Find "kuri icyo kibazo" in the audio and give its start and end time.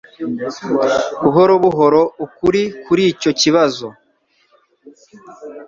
2.85-3.87